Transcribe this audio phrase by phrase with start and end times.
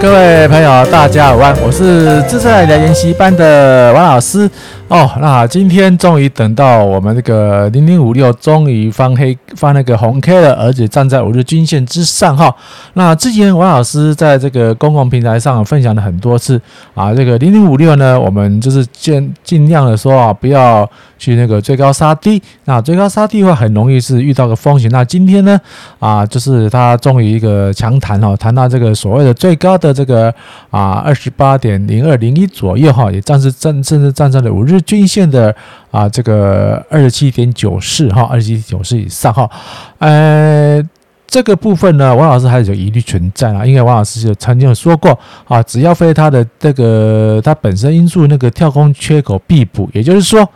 [0.00, 4.48] 各位朋友，大家好，我是自在的研习班的王老师
[4.86, 5.10] 哦。
[5.20, 12.54] 那今天终于等到我们这个零零五六终于翻黑翻那个红 K 了，而且站在五日均线之上哈。
[12.92, 16.60] 那之前王老师在这个公共平台上分享了很多次
[16.94, 22.40] 啊，这个零零五六呢，我们就是尽尽量的说啊，不要去那个追高杀低。
[22.66, 24.88] 那追高杀低的话，很容易是遇到个风险。
[24.92, 25.60] 那今天呢
[25.98, 29.34] 啊，就是它终于一个强弹哈，弹到这个所谓的。
[29.36, 30.32] 最高的这个
[30.70, 35.54] 啊二十八点零二零一左右哈，也暂时站甚至站在了五日均线的
[35.90, 39.50] 啊这个二十七点九四哈，二十七点九四以上哈。
[39.98, 40.82] 呃，
[41.26, 50.48] 这个部分呢，王老师还是有疑虑存在啊，因为王老师就曾经有说过啊，只要非它的这个它本身因素那个跳空缺口必补，也就是说，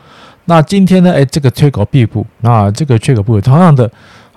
[0.44, 3.90] 那今天呢，哎，这个缺口必补，那这个缺口不补，同样的。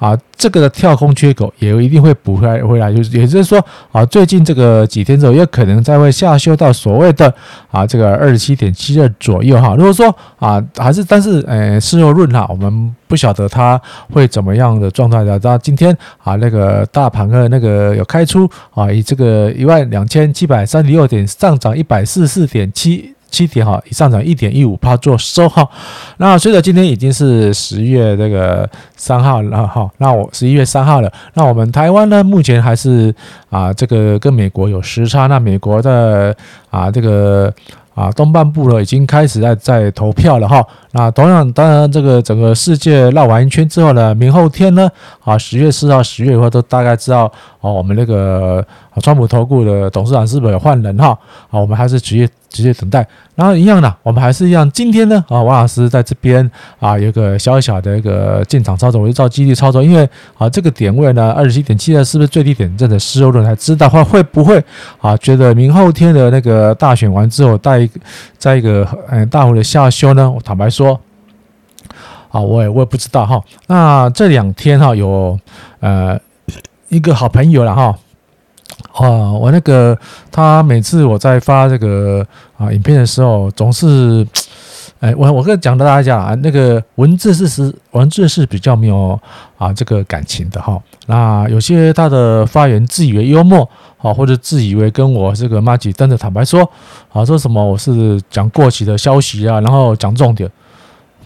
[0.04, 7.34] 啊，这个的跳空缺口也一定会补回来，回来就是，也就是说，啊，最近这个几天之后，也可能再会下修到所谓的
[7.72, 9.76] 啊，这个二十七点七二左右哈。
[9.78, 13.82] 如果说啊，还是但是呃，事后论哈，我们不晓得它
[14.12, 15.40] 会怎么样的状态的。
[15.40, 23.16] 到今天啊，那个大盘的那个有开出啊，以这个一万两千七百三十六点上涨一百四十四点七。
[23.34, 25.68] 七点哈，以上涨一点一五趴做收哈。
[26.18, 31.12] 那随着今天已经是十月这个三号了哈，那我十一月三号了。
[31.34, 33.14] 那我们台湾呢，目前还是
[33.50, 35.26] 啊，这个跟美国有时差。
[35.26, 36.36] 那美国的
[36.70, 37.52] 啊，这个。
[37.96, 40.66] 啊，东半部呢已经开始在在投票了哈。
[40.94, 44.90] 那同样，当然这个整个世界绕完一圈之后呢，明后天呢，
[45.24, 48.66] 啊，十月四号、十月以后都大概知道哦，我们那个
[49.00, 51.10] 川普投顾的董事长是不是有换人哈？
[51.52, 53.08] 啊，我们还是直接直接等待。
[53.36, 54.70] 然后一样的，我们还是一样。
[54.72, 62.78] 今天呢，啊，王老师在这边啊，有个小小的一个进场操作，我就照纪律操作，因为啊，这个点位呢，二十七点七二是不是最低点？
[62.78, 64.64] 真的事后论才知道，会会不会
[65.02, 65.18] 啊？
[65.18, 67.90] 觉得明后天的那个大选完之后带。
[68.38, 71.00] 在一个嗯大幅的下修呢，我坦白说，
[72.30, 73.42] 啊，我也我也不知道哈。
[73.68, 75.40] 那这两天哈，有
[75.80, 76.20] 呃
[76.90, 77.98] 一个好朋友了哈，
[78.92, 79.98] 啊，我那个
[80.32, 82.26] 他每次我在发这个
[82.58, 84.26] 啊影片的时候，总是。
[85.00, 89.20] 哎，我我跟讲的大家讲啊，那个文字是是文字是比较没有
[89.58, 90.82] 啊这个感情的哈。
[91.08, 96.62] 那有些他的发言自以为幽默啊，或者自以为跟我这个麻吉真的坦白说
[97.12, 100.50] 啊，说什么我是讲过期的消息啊，然后讲重点，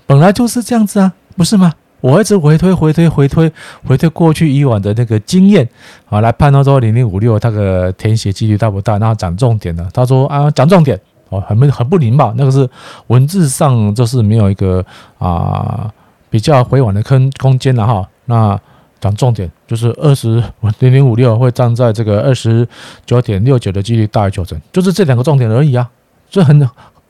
[0.07, 1.71] 本来就是这样子啊，不是吗？
[2.01, 3.51] 我一直回推回推回推
[3.87, 5.67] 回推过去以往的那个经验
[6.09, 10.99] 啊，来判断说零零五六它的填写几率大不大，然后讲重点的，他说啊讲重点。
[11.29, 12.65] 哦，很不很不礼貌，那个是
[13.07, 14.81] 文字上就是没有一个
[15.17, 15.91] 啊
[16.29, 18.07] 比较回往的坑空间了哈。
[18.23, 18.57] 那
[19.01, 20.41] 讲重点就是二十
[20.79, 22.65] 零零五六会站在这个二十
[23.05, 25.89] 九点六九的几率大于九成，就是这两个重点而已啊。
[26.29, 26.61] 这很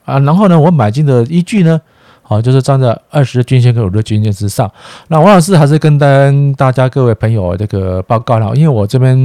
[0.04, 1.80] 啊，然后呢，我买进的依据呢？
[2.30, 4.70] 好，就是站在二十日均线跟五日均线之上。
[5.08, 5.98] 那王老师还是跟
[6.56, 9.18] 大家各位朋友这个报告了，因为我这边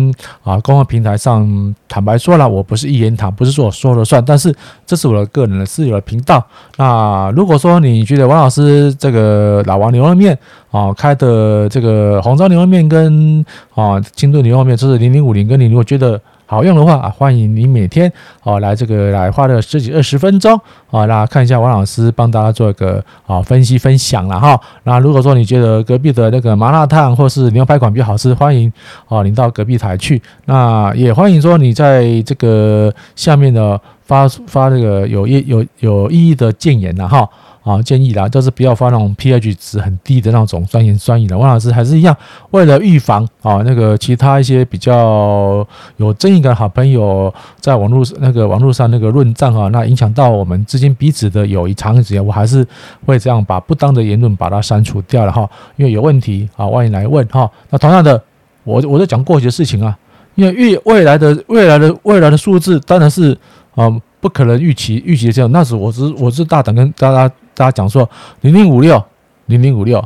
[0.44, 4.54] 啊，公共平台上坦白说了，我不是一言堂，不是说我说了算，但是
[4.86, 6.40] 这是我的个人的私有的频道。
[6.76, 10.38] 那如果说你觉得王老师这个老王牛肉面
[10.70, 16.20] 啊开的这个红烧牛肉面跟啊清炖牛肉面，就是零零五零跟你如果觉得。
[16.46, 20.60] 好用的话，欢迎你每天哦来这个来花个十几二十分钟
[20.90, 24.60] 啊，那看一下王老师帮大家做一个啊分析分享了哈。
[24.84, 28.70] 那如果说你觉得隔壁的那个麻辣烫或是牛排馆比较好吃，欢迎
[29.08, 30.20] 啊您到隔壁台去。
[30.44, 37.26] 那也欢迎说你在这个下面的发发这个有意有有意义的建言了哈。
[37.62, 41.38] 啊，建议啦，就是不要发那种 pH 值很低的那种酸盐酸语的。
[41.38, 42.16] 王老师还是一样，
[42.50, 45.64] 为了预防啊，那个其他一些比较
[45.96, 52.66] 有争议的好朋友在网络那个网络上那个论战啊，那影响到我们之间彼此的友谊长久，我还是
[53.06, 55.48] 会这样把不当的言论把它删除掉了哈。
[55.76, 57.48] 因为有问题啊，欢迎来问哈。
[57.70, 58.20] 那同样的，
[58.64, 59.96] 我我在讲过去的事情啊，
[60.34, 63.38] 因为预未来的未来的未来的数字当然是
[63.76, 63.88] 啊，
[64.20, 65.52] 不可能预期预期的这样。
[65.52, 67.32] 那时我是我是大胆跟大家。
[67.54, 68.08] 大家讲说，
[68.40, 69.02] 零零五六，
[69.46, 70.02] 零零五六，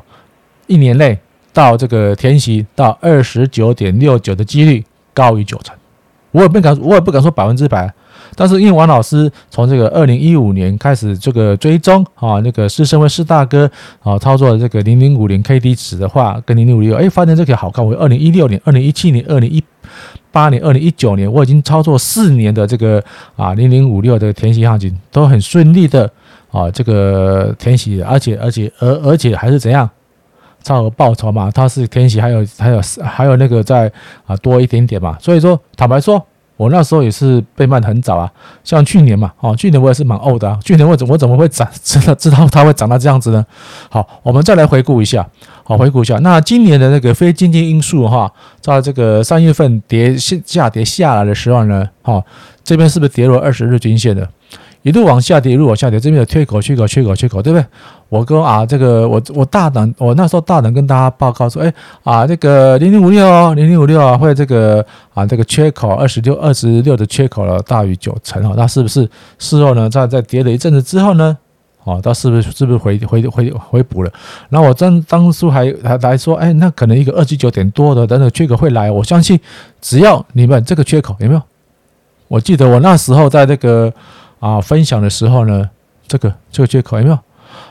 [0.66, 1.19] 一年内
[1.52, 4.84] 到这个填息到二十九点六九的几率
[5.14, 5.75] 高于九成，
[6.32, 7.93] 我也不敢，我也不敢说百分之百，
[8.34, 13.70] 但是因为王老师从这个二零一五年开始这个追踪啊，那个是身为四大哥
[14.00, 17.84] 啊操作这个零零五零 K D 值的话，跟零零五六，哎，发现这个好看。
[17.87, 19.62] 我二零一六年、二零一七年、二零一
[20.32, 23.02] 八年、二零一九年，我已经操作四年的这个
[23.37, 26.10] 啊零零五六的填息行情都很顺利的。
[26.56, 29.88] 啊，这个填息，而且而且而而且还是怎样，
[30.62, 31.50] 超额报酬嘛？
[31.50, 33.93] 它是填息，还有还有还有那个在
[34.25, 35.19] 啊多一点点嘛。
[35.20, 36.25] 所以说，坦白说
[36.56, 38.32] 我那时候也是被卖的很早啊，
[38.64, 40.58] 像去年嘛，哦，去年我也是蛮呕的啊。
[40.64, 41.69] 去年我怎我怎么会涨？
[41.85, 43.44] 知道知道它会涨到这样子呢？
[43.91, 45.29] 好，我们再来回顾一下，
[45.62, 46.17] 好，回顾一下。
[46.20, 48.32] 那今年的那个非经济因素哈，
[48.62, 52.25] 在这个三月份跌下下跌下来的时候呢，哈，
[52.64, 54.26] 这边是不是跌落二十日均线的？
[54.87, 57.67] 一路往下跌，一路往下跌，这边有缺口，缺口，缺口，缺口，对不对？
[58.09, 61.75] 我跟啊，这个我我大胆，我那时候大胆跟大家报告说，哎
[62.05, 69.11] 啊，这个零零五六哦，零零五六啊，会这个啊，这个缺口二十六，二十六的缺口了，大于九成哦，那是不是
[69.41, 71.37] 事后呢，在在跌了一阵子之后呢，
[71.83, 74.12] 哦，它是不是是不是回回回回补了？
[74.50, 79.37] 那我当当初还还来说，哎，那可能一个二十九点多的等等缺口会来，我相信
[79.81, 81.43] 只要你们这个缺口有没有？
[82.29, 83.93] 我记得我那时候在这个。
[84.38, 85.69] 啊，分享的时候呢，
[86.06, 87.19] 这个这个缺口有没有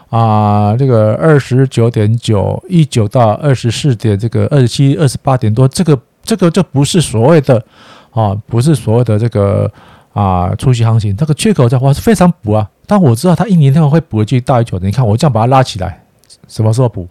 [0.10, 0.76] 啊？
[0.76, 7.64] 这个二十九点九一九到二十四点，这个二十七二十八点多，这个这个就不是所谓的
[8.12, 9.72] 啊，不是所谓的这个
[10.14, 12.70] 啊初期行情，这个缺口在话是非常补啊。
[12.88, 16.04] 但我知道它一年内会补一句大于九的，你看我这样把它拉起来，
[16.48, 17.08] 什么时候补？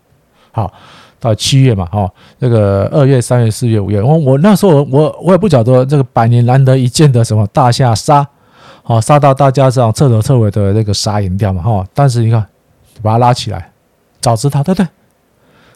[0.53, 0.73] 好，
[1.21, 2.11] 到七月嘛，哈，
[2.41, 8.27] 这个二月、三月、四月、五月，我我那时候我我也不晓得这个百年难得一见的什么大下杀。
[8.87, 11.83] 好，杀到大家这样彻头彻尾的那个傻眼掉嘛哈！
[11.95, 12.47] 但是你看，
[13.01, 13.73] 把它拉起来，
[14.21, 14.87] 早知道对不对？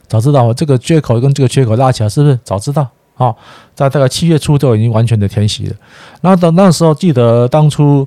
[0.07, 2.87] 早知道我这个缺口跟这个缺口拉起来，是不是早知道？
[3.15, 3.35] 好，
[3.75, 5.77] 在大概七月初就已经完全的填息了。
[6.21, 8.07] 然后等那时候，记得当初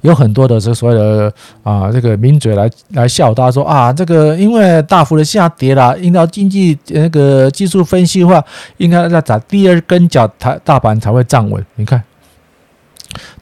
[0.00, 1.32] 有很多的这所谓的
[1.62, 8.44] 啊，这个名嘴来来笑，大家说啊，这个因为大幅的下跌了，应该经济那个技术分析的话，
[8.78, 11.64] 应该在打第二根脚，台大盘才会站稳。
[11.76, 12.02] 你看。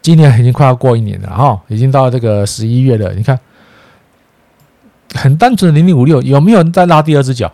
[0.03, 3.13] 今年已经快要过一年了哈，已经到这个十一月了。
[3.15, 3.39] 你看，
[5.15, 7.53] 很单纯的零零五六有没有人在拉第二只脚？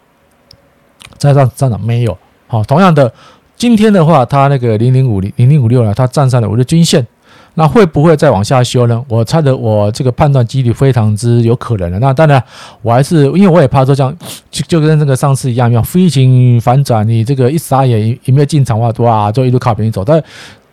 [1.18, 2.16] 在上上涨没有？
[2.46, 3.12] 好，同样的，
[3.56, 7.06] 今天的话，它那个零零五零零零五六呢，它站上了我的均线，
[7.54, 9.02] 那会不会再往下修呢？
[9.08, 11.98] 我猜的，我这个判断几率非常之有可能的。
[11.98, 12.42] 那当然，
[12.82, 14.14] 我还是因为我也怕说这样，
[14.50, 20.22] 就就跟这个上次一样，要飞行反转，你这个一眨眼一没有进场的话，哇，就一路靠平走，但。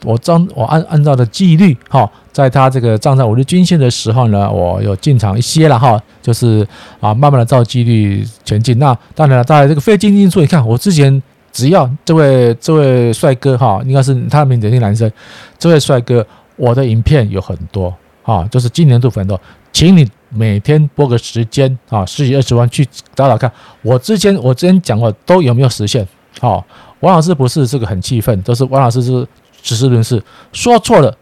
[0.04, 6.68] 我张我按按照的纪律哈，在它这个站上五日均线的时候呢，我有进场一些了哈，就是
[7.00, 8.78] 啊，慢慢的照纪律前进。
[8.80, 11.22] 那当然了，在这个非经济因素，你看我之前
[11.52, 15.10] 只要这位这位帅哥哈，应该是他的名字是男生，
[15.58, 19.40] 这位帅哥，我的影片有很多啊，就是今年度很多，
[19.72, 22.86] 请你每天播个时间啊，十几二十万去
[23.16, 23.52] 找找看，
[23.82, 26.06] 我之前我之前讲过都有没有实现？
[26.42, 26.66] 好，
[27.00, 29.26] 王老师不是这个很气愤，都是王老师是。
[29.64, 30.22] 实事论事，
[30.52, 31.16] 说错了，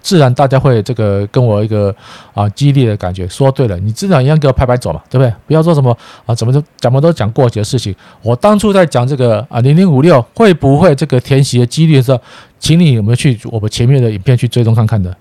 [0.00, 1.94] 自然大家会这个跟我一个
[2.34, 3.28] 啊激烈的感觉。
[3.28, 5.32] 说对了，你至少一样给我拍拍走嘛，对不对？
[5.46, 5.96] 不要说什么
[6.26, 7.94] 啊，怎么都怎么都讲过去的事情。
[8.22, 12.20] 我当初在讲这个啊零零五六会不会这个填写的几率的时候，
[12.58, 15.14] 请你有没有去我们前面的影片去追踪看看的？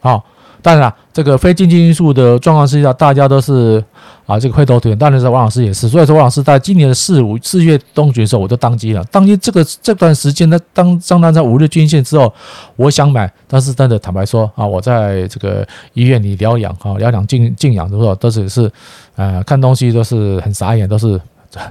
[0.00, 0.24] 好。
[0.68, 3.82] 当然了，这个非经济因素的状况之下，大家都是
[4.26, 4.98] 啊，这个灰头土脸。
[4.98, 9.02] 当然是王老师也是，所以说王老师在今年的四五四月中旬的时候，我就当机了。
[9.04, 12.30] 当机这个这段时间呢，当上当在五日均线之后，
[12.76, 18.70] 我想买，但是真的坦白说啊，我在这个医院里疗养啊，疗养静静养的时候，都是是
[19.16, 21.18] 呃看东西都是很傻眼，都是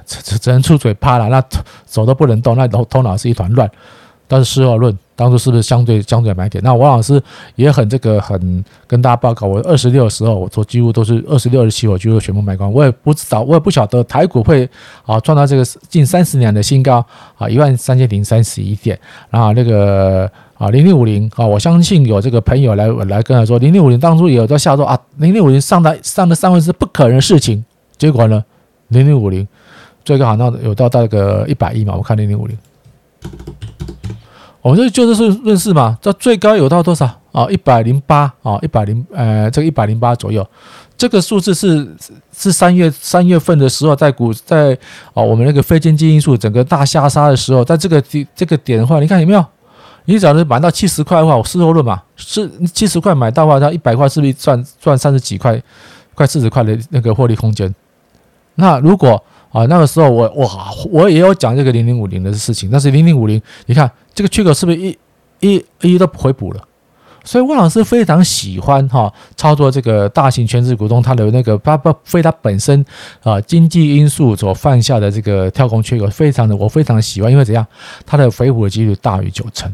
[0.04, 1.40] 只只只能出嘴趴了，那
[1.88, 3.70] 手都不能动，那头头脑是一团乱。
[4.26, 6.62] 但是事后论，当初是不是相对相对买点？
[6.62, 7.20] 那王老师
[7.56, 12.72] 也很这个很跟大家报告，我二十六的时候，我说几乎都是二十六日期，我几乎全部卖光。
[12.72, 14.70] 我也不知道，我也不晓得台股会
[15.04, 17.04] 啊创造这个近三十年的新高
[17.36, 18.96] 啊一万三千零三十一点。
[19.28, 27.64] 然后那个啊零零五零啊，我相信有这个朋友来来跟他说，零零五零当初也有在下说啊，零零五零上的上的三位是不可能的事情。
[27.96, 28.44] 结果呢，
[28.88, 29.44] 零零五零
[30.04, 32.56] 最高好像有到大概一百亿嘛，我看零零五零。
[34.60, 37.46] 我们这就是论事嘛，这最高有到多少啊？
[37.48, 40.46] 一百零八啊，一百零呃，这个一百零八左右，
[40.96, 41.88] 这个数字是
[42.36, 44.76] 是三月三月份的时候，在股在
[45.14, 49.44] 啊我们那个非经济因素整个大下杀的时候，在这个点这个点的话，你看有没有？
[50.06, 55.62] 你只要是买到七十块的话，我事后论嘛，是七十块买到的话，它一百块是不是赚赚三十几块，
[56.14, 57.72] 快四十块的那个获利空间？
[58.54, 59.22] 那如果
[59.52, 60.50] 啊，那个时候我我
[60.90, 64.98] 我也有讲这个零零五零的事情，但是零零五零，你看这个缺口是不是一
[65.38, 66.60] 一一都回补了？
[67.22, 72.84] 所以汪老师非常喜欢哈操作这个大型全职股东他的那个不不非他本身
[73.22, 77.64] 啊经济因素所犯下的这个跳空缺口，非常的我非常喜欢，因为怎样，
[78.04, 79.72] 它的回补的几率大于九成。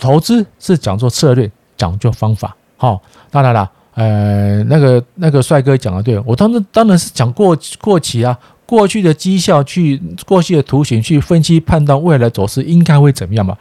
[0.00, 3.70] 投资是讲究策略，讲究方法，好，当然了。
[3.96, 13.56] 呃，那个那个帅哥讲的对，我当时当然是讲过过期啊，过去的绩效去过去的图形去分析判断未来走势应该会怎么样嘛。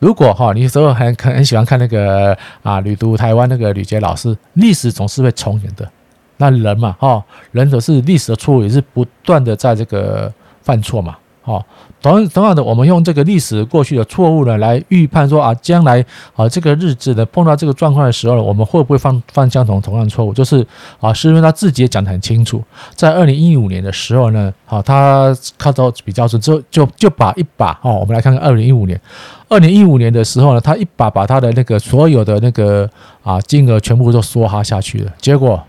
[0.00, 5.88] 如果哈，你有时候很很很喜欢看那个啊，旅途台湾那个吕杰老师，历史总是会重演的。
[6.36, 10.32] 那人嘛，哈，人总是历史的错误，也是不断的在这个
[10.62, 11.16] 犯错嘛，
[11.48, 11.64] 哦。
[12.00, 16.04] 同同样的，我们用这个历史过去的错误呢，来预判说啊，将来
[16.36, 20.32] 啊这个日子呢碰到这个状况的时候呢，我们会不会犯犯相同同样错误？
[20.32, 20.64] 就是
[21.00, 22.62] 啊，是因为他自己也讲得很清楚，
[22.94, 29.00] 在二零一五年的时候呢，啊，他看到比较是之后，就就把一把哦，我们来看看二零一五年，
[29.48, 32.88] 二零一五年的时候呢，他一把把他的那个所有的那个
[33.24, 35.60] 啊金额全部都梭哈下去了，结果。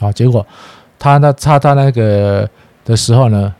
[0.00, 0.44] 啊，结果
[0.98, 2.46] 他那他他那个
[2.84, 3.54] 的时候呢，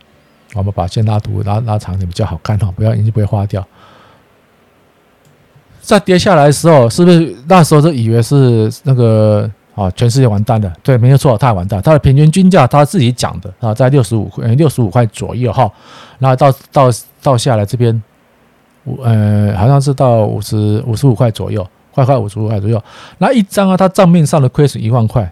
[0.54, 3.66] 我们把线拉图拉拉长点比较好看哈，不要眼睛不会花掉。
[5.80, 10.73] 在跌下来的时候，是不是那时候就以为是那个啊，全世界完蛋了？
[10.82, 11.82] 对，没有错，他也完蛋。
[11.82, 15.70] 他的平均均价他自己讲的啊，在六十五块六十五块左右哈，
[16.18, 16.90] 然后到到
[17.23, 18.02] 到下来这边
[18.84, 22.82] 五呃，好像是到五十五十五块左右，快快五十五块左右。
[23.18, 25.30] 那一张啊，他账面上的亏损一万块。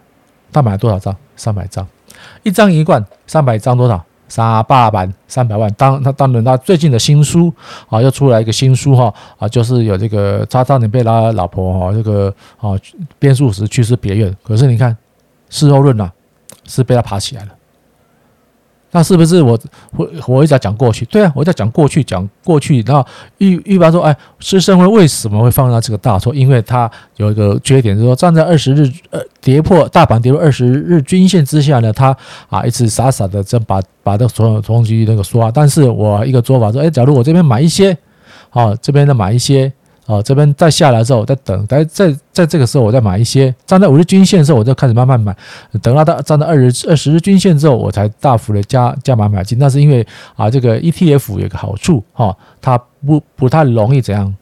[0.55, 1.17] 他买了多少张？
[1.35, 1.89] 三百张，
[2.43, 4.05] 一张一万，三百张多少？
[4.33, 5.71] 三百万，三百万。
[5.75, 7.53] 当他当然，他最近的新书
[7.91, 12.73] 啊，又出来一个新书哈啊，就是有这个他当年被他老婆哈这个啊
[13.19, 14.35] 变速时去世别院。
[14.43, 14.97] 可是你看
[15.51, 16.11] 事后论呐，
[16.67, 17.51] 是被他爬起来了。
[18.93, 19.59] 那是不是我
[19.97, 21.05] 我我一直在讲过去？
[21.07, 22.83] 对啊，我在讲过去，讲过去。
[22.83, 23.05] 然后
[23.39, 26.35] 一一般说，哎，施升辉为什么会犯到这个大错？
[26.35, 32.17] 因为他有一个缺点，就是说站在二十日呃跌破大盘跌破二十日均线之下呢，他
[32.49, 35.51] 啊一直傻傻的在把把这所有东西那个刷。
[35.51, 37.97] 但是我一个做法说，哎，假如我这边买一些，
[38.51, 39.73] 好，这边的买一些。
[40.07, 43.55] 哦，这边再下来之后，再等，在在在这个时候，我再买一些。
[43.65, 45.35] 站在五日均线的时候，我就开始慢慢买。
[45.81, 49.57] 等到它站在二十二十日均线之后，我才大幅的加加码买进。
[49.61, 50.05] 那是因为
[50.35, 54.35] 啊，这个 ETF 有个好处哈，它不不太容易怎样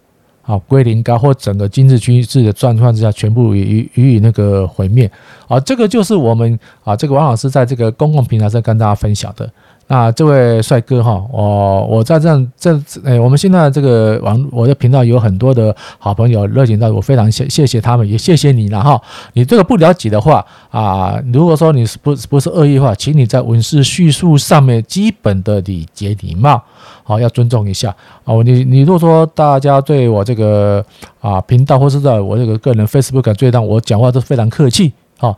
[0.42, 5.10] 啊归零高，或整个经济趋势的转换之下，全部予予以那个毁灭。
[5.46, 9.48] 啊，这个就是我们啊，这个王老师在这个公共平台上跟大家分享的。
[9.92, 19.02] 那这位帅哥哈，我我在这样这诶，我们现在这个网我的频道有很多的好朋友热情到，我非常谢谢谢他们，也谢谢你了哈。
[19.32, 26.62] 你这个不了解的话啊，如果说你是不不是恶意的话，请你在文字叙述上面基本的礼节礼貌，
[27.02, 27.90] 好要尊重一下
[28.22, 28.32] 啊。
[28.44, 30.84] 你你如果说大家对我这个
[31.20, 35.34] 啊频道或是在我这个个人 Facebook 追到我讲话都非常客气啊，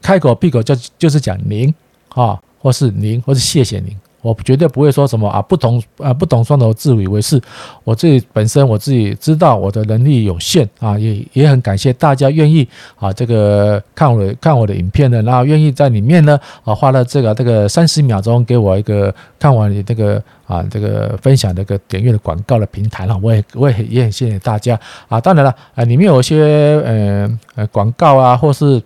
[0.00, 1.74] 开口闭口就就是讲您
[2.14, 2.40] 啊。
[2.60, 7.40] 或是您，或是谢谢您，我绝对不会说什么啊，不懂啊，不懂双头自以为是。
[7.84, 25.18] 我自己本身我自己知道我的能力有限啊，也也很感谢大家愿意啊，这个看我看我的影片呢，然后愿意在里面呢啊花了这个这个三十秒钟给我一个看完你这个啊这个分享这个点阅的广告的平台了，我也我也也很谢谢大家啊。
[25.18, 26.36] 当然了啊，里面有一些
[26.84, 28.82] 呃呃广告啊，或是。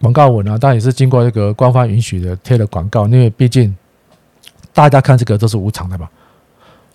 [0.00, 3.74] 广告文啊，当然也是经过这个官方允许的贴了广告，因为毕竟
[4.72, 6.08] 大家看这个都是无偿的嘛。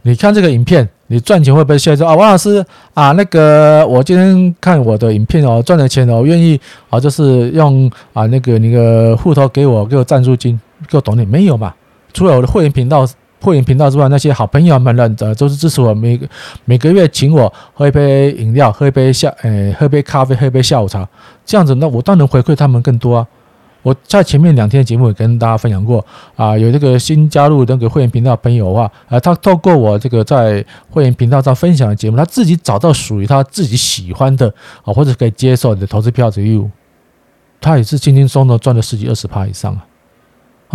[0.01, 2.15] 你看这个影片，你赚钱会不会现在说啊？
[2.15, 11.73] 王老师啊，那个我今天看我的影片哦，赚了钱哦，愿意啊，就是用啊那个那个户头给我给我赞助金，给我懂点没有嘛？
[12.13, 13.07] 除了我的会员频道。
[13.45, 16.27] 会员频道之外，那些好朋友们呢，呃，都是支持我，每个
[16.65, 21.07] 每个月请我喝一杯饮料，喝一杯下，呃，喝杯咖啡，喝一杯下午茶，
[21.45, 23.27] 这样子，那我当然回馈他们更多啊。
[23.83, 26.03] 我在前面两天节目也跟大家分享过
[26.35, 34.51] 啊，有这个新加入那个会员频道朋友的话，啊，他透过我这个在会员频道上分享的节目，他自己找到属于他自己喜欢的
[34.83, 36.67] 啊，或者可以接受的投资票子业务，
[37.61, 39.85] 他也是轻轻松松赚了十几二十趴以上啊。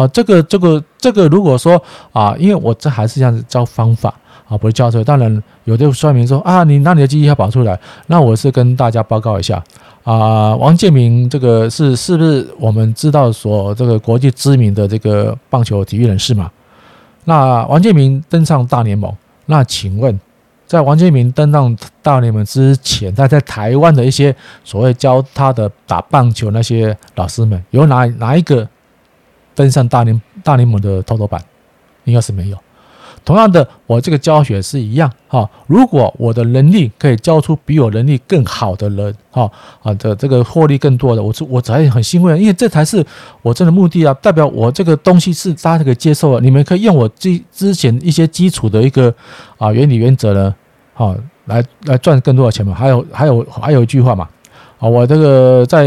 [0.01, 1.81] 啊，这个这个这个，如果说
[2.11, 4.15] 啊，因为我这还是这样子教方法
[4.49, 5.05] 啊，不是教这。
[5.05, 9.63] 当然有的说明说啊，你拿你的记忆要保出来，那我是跟大家报告一下
[10.03, 16.51] 啊，王建民这个是是不是我们知道说这个国际知名的这个棒球体育人士嘛？
[17.27, 19.15] 那王建民登上大联盟，
[19.45, 20.19] 那请问
[20.67, 28.67] 在王建民登上大联盟之前，他在台湾的一些所谓教他的打棒球那些老师们，有哪哪一个？
[29.61, 31.39] 登上大联大联盟的头头板，
[32.05, 32.57] 应该是没有。
[33.27, 35.47] 同样的，我这个教学是一样哈。
[35.67, 39.51] 如果我的能力可以教出比我能力更好的人，哈
[39.83, 43.05] 啊的这个获利更多的，我是我才很欣慰，因为这才是
[43.43, 44.15] 我真的目的啊。
[44.23, 49.15] 代表我这个东西是大家可以接受的，你们可以用我之之前一些基础的一个
[49.59, 50.55] 啊原理原则呢，
[50.95, 51.15] 好
[51.45, 52.73] 来来赚更多的钱嘛。
[52.75, 54.27] 还有还有还有一句话嘛。
[54.81, 55.87] 啊，我这个在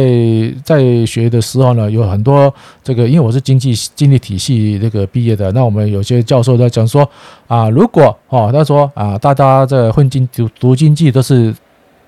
[0.63, 7.09] 在学的时候呢，有很多这个，因为我是经济经济体系这个毕业的，那我们有些教授在讲说
[7.47, 11.51] 啊，如果哦，他说啊，大家在混经读读经济都是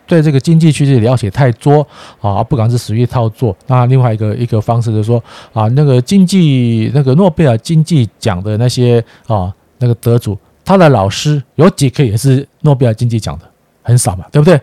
[0.05, 1.85] 对这个经济趋势了解太多
[2.21, 3.55] 啊，不敢是实际操作。
[3.65, 5.21] 那另外一个一个方式就是说
[5.53, 13.45] 啊，那个经济那个诺贝尔经济奖的那些啊那个得主，他的老师有几个也是诺贝尔经济奖的，
[13.85, 14.59] 很少嘛，对不对？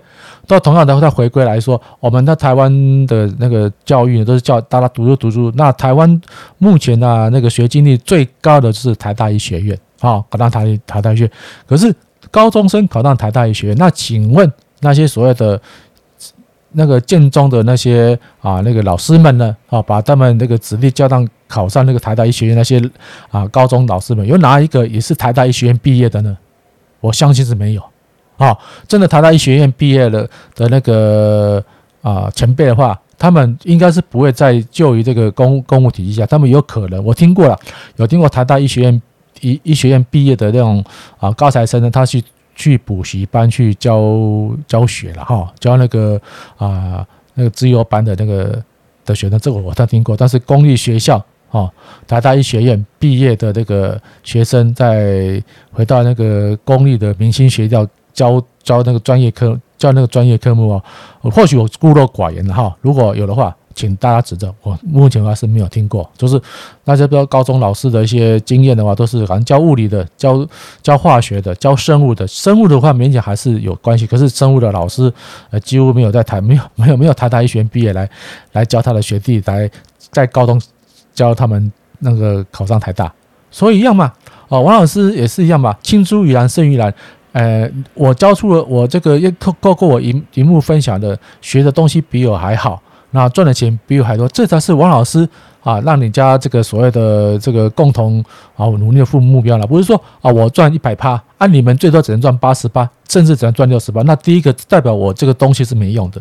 [0.48, 5.52] 到同样的，再回归来说，我们在台湾的那个教育都是叫大家读书读书。
[5.54, 6.20] 那台湾
[6.58, 11.32] 目前呢，那个学经历最高的就是台大医学院啊，考上台台大医学院。
[11.64, 11.94] 可是
[12.32, 15.58] 高中生考上台大医学院，那请问那些所谓的
[16.72, 19.56] 那个建中的那些啊那个老师们呢？
[19.68, 22.82] 啊，把他们那个子弟教上考上那个台大医学院那些
[23.30, 26.36] 啊高中老师们，有哪一个也是台大医学院毕业的呢？
[26.98, 27.91] 我相信是没有。
[28.42, 28.58] 哦，
[28.88, 31.64] 真的台大医学院毕业了的那个
[32.00, 37.56] 啊前辈的话，他们应该是不会再就于这个公公务体系下，他们有可能我听过了，
[37.98, 39.02] 有听过台大医学院
[39.42, 40.84] 医医学院毕业的那种
[41.20, 42.20] 啊高材生呢，他去
[42.56, 44.02] 去补习班去教
[44.66, 46.20] 教学了哈，教那个
[46.56, 48.60] 啊那个资优班的那个
[49.04, 51.70] 的学生，这个我倒听过，但是公立学校啊
[52.08, 57.86] 台大医学院毕业的那个学生再回到那个公立的明星学校。
[58.12, 62.74] 教教那个专业科，教那个专业科目哦，或许我孤陋寡言了哈。
[62.80, 64.52] 如果有的话，请大家指正。
[64.62, 66.38] 我目前的话是没有听过，就是
[66.84, 70.46] 大家不知道高中老师的一些经验的话，都是好像教物理的、教
[70.82, 72.26] 教化学的、教生物的。
[72.28, 75.10] 生物的话勉强还是有关系，可是生物的老师
[75.50, 78.08] 呃几乎没有在台，没有 没有没有台大医学院毕业来
[78.52, 79.70] 来教他的学弟来
[80.10, 80.60] 在高中
[81.14, 83.10] 教他们那个考上台大，
[83.50, 84.12] 所以一样嘛。
[84.48, 86.92] 哦，王老师也是一样嘛，青出于蓝胜于蓝。
[87.32, 95.26] 呃，我教出了我这个也透过我荧荧幕分享的学的东西比我还好，那赚的钱比我还多，这才是王老师
[95.62, 98.22] 啊，让你家这个所谓的这个共同
[98.54, 99.66] 啊努力的父母目标了。
[99.66, 104.02] 不是说啊我赚一百趴，啊你们最多只能赚八十八，甚至只能赚六十八。
[104.02, 106.20] 那第一个代表我这个东西是没用的，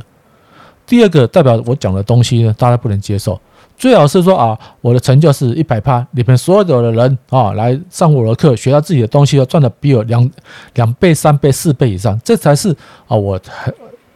[0.85, 3.39] 第二个代表我讲的东西呢，大家不能接受。
[3.81, 10.29] 最好是说啊，我的成就是一百趴，你们所有的人啊来上我的课，学到自己的东西，要赚的比我两
[10.75, 12.69] 两倍、三倍、四倍以上，这才是
[13.07, 13.41] 啊我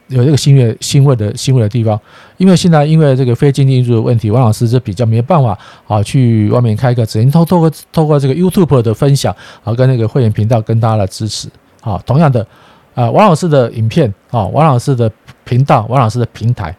[0.09, 1.99] 有这个欣慰、欣慰的欣慰的地方。
[2.37, 11.49] 因为现在因为这个非经济因素的问题，王老师就比较没办法啊去外面开个，只能透透过透过这个 YouTube 的分享啊，跟那个会员频道跟大家的支持
[11.81, 11.99] 啊。
[12.05, 12.45] 同样的
[12.93, 15.11] 啊，王老师的影片啊，王老师的
[15.43, 16.77] 频道，王老师的平台，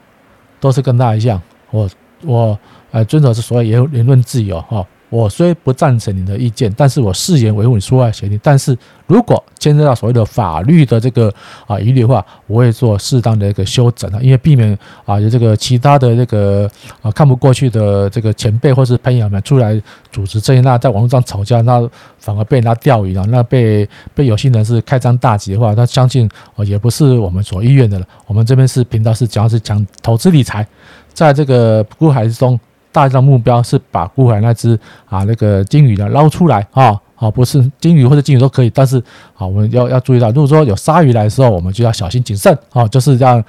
[0.61, 1.91] 都是跟大家一样，我
[2.23, 2.57] 我。
[2.91, 4.87] 呃，遵守是所谓言言论自由哈。
[5.09, 8.39] 我虽不赞成你的意见，但是我誓言维护你说话权利。
[8.43, 11.33] 但是如果牵涉到所谓的法律的这个
[11.65, 16.69] 啊疑虑的话，我会做适当的一个修整啊，因为避免啊有这个其他的这个
[17.03, 28.07] 啊看不过去的这个前辈或是朋友们出来主持正义，那在网络上吵架，那反而被人家钓鱼了，那被被有心人士开张大吉的话，那相信啊也不是我们所意愿的了。
[28.27, 30.67] 我们这边是频道是主要是讲投资理财，
[31.15, 32.59] 在这个股海之中。
[32.97, 34.73] 大致的目标是把股海那只
[35.07, 38.97] 啊那个鲸鱼呢捞出来啊，好，不是鲸鱼或者鲸鱼都可以，但是
[39.37, 43.45] 啊我们要要注意到，如果说有鲨鱼来的时候，我们就要小心谨慎啊，就是这样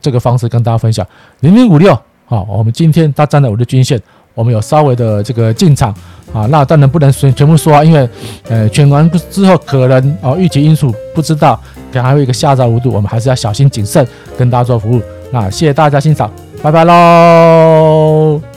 [0.00, 1.04] 这个方式跟大家分享。
[1.40, 1.92] 零零五六
[2.28, 4.00] 啊，我们今天它站在我的均线，
[4.34, 5.92] 我们有稍微的这个进场
[6.32, 8.08] 啊，那当然不能全全部说啊，因为
[8.48, 11.60] 呃选完之后可能啊预期因素不知道，
[11.90, 14.06] 可能还有一个下杀弧度，我们还是要小心谨慎
[14.38, 15.02] 跟大家做服务。
[15.32, 16.30] 那谢谢大家欣赏，
[16.62, 18.51] 拜拜喽。